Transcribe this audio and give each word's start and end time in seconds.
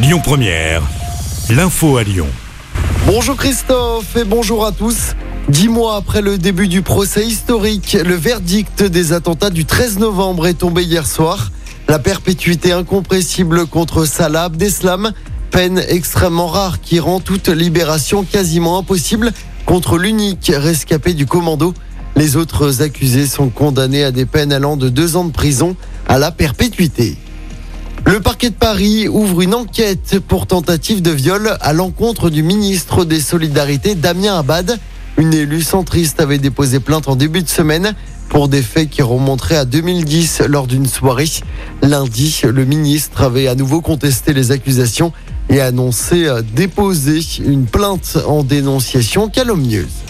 Lyon 0.00 0.20
Première, 0.22 0.80
l'info 1.50 1.96
à 1.96 2.04
Lyon. 2.04 2.28
Bonjour 3.04 3.36
Christophe 3.36 4.14
et 4.14 4.22
bonjour 4.22 4.64
à 4.64 4.70
tous. 4.70 5.16
Dix 5.48 5.68
mois 5.68 5.96
après 5.96 6.22
le 6.22 6.38
début 6.38 6.68
du 6.68 6.82
procès 6.82 7.26
historique, 7.26 7.96
le 8.06 8.14
verdict 8.14 8.84
des 8.84 9.12
attentats 9.12 9.50
du 9.50 9.64
13 9.64 9.98
novembre 9.98 10.46
est 10.46 10.54
tombé 10.54 10.84
hier 10.84 11.04
soir. 11.04 11.50
La 11.88 11.98
perpétuité 11.98 12.70
incompressible 12.70 13.66
contre 13.66 14.04
Salah 14.04 14.44
Abdeslam, 14.44 15.12
peine 15.50 15.82
extrêmement 15.88 16.46
rare 16.46 16.80
qui 16.80 17.00
rend 17.00 17.18
toute 17.18 17.48
libération 17.48 18.22
quasiment 18.22 18.78
impossible 18.78 19.32
contre 19.66 19.98
l'unique 19.98 20.52
rescapé 20.54 21.12
du 21.12 21.26
commando. 21.26 21.74
Les 22.14 22.36
autres 22.36 22.82
accusés 22.82 23.26
sont 23.26 23.48
condamnés 23.48 24.04
à 24.04 24.12
des 24.12 24.26
peines 24.26 24.52
allant 24.52 24.76
de 24.76 24.90
deux 24.90 25.16
ans 25.16 25.24
de 25.24 25.32
prison 25.32 25.74
à 26.06 26.18
la 26.18 26.30
perpétuité. 26.30 27.16
Le 28.08 28.20
parquet 28.20 28.48
de 28.48 28.54
Paris 28.54 29.06
ouvre 29.06 29.42
une 29.42 29.54
enquête 29.54 30.18
pour 30.26 30.46
tentative 30.46 31.02
de 31.02 31.10
viol 31.10 31.58
à 31.60 31.74
l'encontre 31.74 32.30
du 32.30 32.42
ministre 32.42 33.04
des 33.04 33.20
Solidarités 33.20 33.94
Damien 33.94 34.38
Abad. 34.38 34.78
Une 35.18 35.34
élue 35.34 35.60
centriste 35.60 36.18
avait 36.18 36.38
déposé 36.38 36.80
plainte 36.80 37.06
en 37.06 37.16
début 37.16 37.42
de 37.42 37.48
semaine 37.50 37.94
pour 38.30 38.48
des 38.48 38.62
faits 38.62 38.88
qui 38.88 39.02
remonteraient 39.02 39.58
à 39.58 39.66
2010 39.66 40.44
lors 40.48 40.66
d'une 40.66 40.86
soirée. 40.86 41.28
Lundi, 41.82 42.40
le 42.44 42.64
ministre 42.64 43.20
avait 43.20 43.46
à 43.46 43.54
nouveau 43.54 43.82
contesté 43.82 44.32
les 44.32 44.52
accusations 44.52 45.12
et 45.50 45.60
annoncé 45.60 46.30
déposer 46.54 47.20
une 47.44 47.66
plainte 47.66 48.16
en 48.26 48.42
dénonciation 48.42 49.28
calomnieuse. 49.28 50.07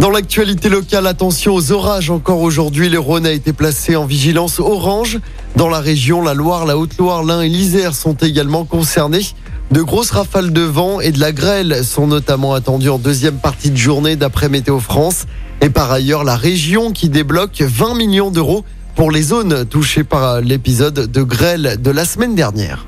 Dans 0.00 0.08
l'actualité 0.08 0.70
locale, 0.70 1.06
attention 1.06 1.54
aux 1.54 1.72
orages 1.72 2.08
encore 2.08 2.40
aujourd'hui. 2.40 2.88
Le 2.88 2.98
Rhône 2.98 3.26
a 3.26 3.32
été 3.32 3.52
placé 3.52 3.96
en 3.96 4.06
vigilance 4.06 4.58
orange. 4.58 5.18
Dans 5.56 5.68
la 5.68 5.80
région, 5.80 6.22
la 6.22 6.32
Loire, 6.32 6.64
la 6.64 6.78
Haute-Loire, 6.78 7.22
l'Ain 7.22 7.42
et 7.42 7.50
l'Isère 7.50 7.94
sont 7.94 8.14
également 8.14 8.64
concernés. 8.64 9.26
De 9.70 9.82
grosses 9.82 10.12
rafales 10.12 10.54
de 10.54 10.62
vent 10.62 11.02
et 11.02 11.12
de 11.12 11.20
la 11.20 11.32
grêle 11.32 11.84
sont 11.84 12.06
notamment 12.06 12.54
attendues 12.54 12.88
en 12.88 12.96
deuxième 12.96 13.36
partie 13.36 13.70
de 13.70 13.76
journée 13.76 14.16
d'après 14.16 14.48
Météo 14.48 14.80
France. 14.80 15.26
Et 15.60 15.68
par 15.68 15.92
ailleurs, 15.92 16.24
la 16.24 16.36
région 16.36 16.92
qui 16.92 17.10
débloque 17.10 17.60
20 17.60 17.94
millions 17.94 18.30
d'euros 18.30 18.64
pour 18.96 19.10
les 19.10 19.22
zones 19.22 19.66
touchées 19.66 20.04
par 20.04 20.40
l'épisode 20.40 21.12
de 21.12 21.22
grêle 21.22 21.76
de 21.78 21.90
la 21.90 22.06
semaine 22.06 22.34
dernière. 22.34 22.86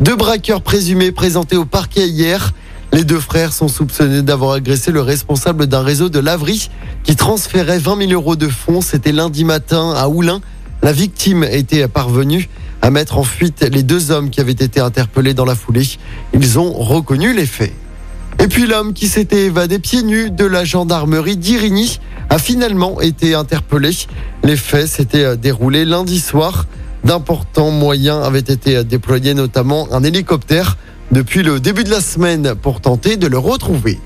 Deux 0.00 0.16
braqueurs 0.16 0.62
présumés 0.62 1.12
présentés 1.12 1.58
au 1.58 1.66
parquet 1.66 2.08
hier. 2.08 2.54
Les 2.94 3.02
deux 3.02 3.18
frères 3.18 3.52
sont 3.52 3.66
soupçonnés 3.66 4.22
d'avoir 4.22 4.52
agressé 4.52 4.92
le 4.92 5.00
responsable 5.00 5.66
d'un 5.66 5.82
réseau 5.82 6.08
de 6.10 6.20
laverie 6.20 6.70
qui 7.02 7.16
transférait 7.16 7.80
20 7.80 8.06
000 8.06 8.12
euros 8.12 8.36
de 8.36 8.46
fonds. 8.46 8.80
C'était 8.80 9.10
lundi 9.10 9.42
matin 9.42 9.92
à 9.96 10.06
Oulin. 10.06 10.40
La 10.80 10.92
victime 10.92 11.42
était 11.42 11.88
parvenue 11.88 12.48
à 12.82 12.92
mettre 12.92 13.18
en 13.18 13.24
fuite 13.24 13.68
les 13.68 13.82
deux 13.82 14.12
hommes 14.12 14.30
qui 14.30 14.40
avaient 14.40 14.52
été 14.52 14.78
interpellés 14.78 15.34
dans 15.34 15.44
la 15.44 15.56
foulée. 15.56 15.88
Ils 16.34 16.56
ont 16.60 16.72
reconnu 16.72 17.34
les 17.34 17.46
faits. 17.46 17.72
Et 18.38 18.46
puis 18.46 18.64
l'homme 18.64 18.92
qui 18.92 19.08
s'était 19.08 19.46
évadé 19.46 19.80
pieds 19.80 20.04
nus 20.04 20.30
de 20.30 20.44
la 20.44 20.64
gendarmerie 20.64 21.36
d'Irigny 21.36 21.98
a 22.30 22.38
finalement 22.38 23.00
été 23.00 23.34
interpellé. 23.34 23.90
Les 24.44 24.56
faits 24.56 24.86
s'étaient 24.86 25.36
déroulés 25.36 25.84
lundi 25.84 26.20
soir. 26.20 26.66
D'importants 27.02 27.72
moyens 27.72 28.24
avaient 28.24 28.38
été 28.38 28.84
déployés, 28.84 29.34
notamment 29.34 29.92
un 29.92 30.04
hélicoptère 30.04 30.76
depuis 31.14 31.44
le 31.44 31.60
début 31.60 31.84
de 31.84 31.90
la 31.90 32.00
semaine 32.00 32.56
pour 32.60 32.80
tenter 32.80 33.16
de 33.16 33.28
le 33.28 33.38
retrouver. 33.38 34.00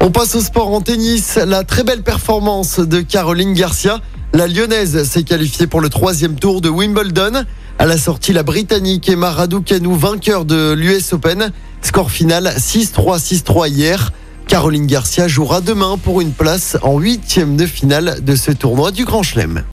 On 0.00 0.10
passe 0.10 0.34
au 0.34 0.40
sport 0.40 0.72
en 0.72 0.80
tennis. 0.80 1.36
La 1.36 1.62
très 1.62 1.84
belle 1.84 2.02
performance 2.02 2.80
de 2.80 3.02
Caroline 3.02 3.52
Garcia. 3.52 4.00
La 4.32 4.46
lyonnaise 4.46 5.04
s'est 5.04 5.24
qualifiée 5.24 5.66
pour 5.66 5.82
le 5.82 5.90
troisième 5.90 6.36
tour 6.36 6.62
de 6.62 6.70
Wimbledon. 6.70 7.44
À 7.78 7.84
la 7.84 7.98
sortie, 7.98 8.32
la 8.32 8.42
britannique 8.42 9.10
Emma 9.10 9.30
Raducanu, 9.30 9.94
vainqueur 9.94 10.46
de 10.46 10.72
l'US 10.72 11.12
Open. 11.12 11.52
Score 11.82 12.10
final 12.10 12.54
6-3, 12.56 13.20
6-3 13.20 13.68
hier. 13.68 14.10
Caroline 14.48 14.86
Garcia 14.86 15.28
jouera 15.28 15.60
demain 15.60 15.98
pour 16.02 16.22
une 16.22 16.32
place 16.32 16.78
en 16.80 16.98
huitième 16.98 17.58
de 17.58 17.66
finale 17.66 18.24
de 18.24 18.36
ce 18.36 18.52
tournoi 18.52 18.90
du 18.90 19.04
Grand 19.04 19.22
Chelem. 19.22 19.64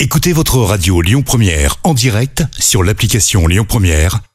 Écoutez 0.00 0.32
votre 0.32 0.58
radio 0.58 1.00
Lyon 1.00 1.22
Première 1.22 1.76
en 1.84 1.94
direct 1.94 2.44
sur 2.58 2.82
l'application 2.82 3.46
Lyon 3.46 3.64
Première, 3.66 4.20